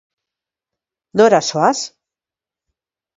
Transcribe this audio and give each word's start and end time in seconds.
Nora 1.21 1.39
zoaz? 1.49 1.79